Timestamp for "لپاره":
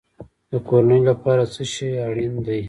1.09-1.43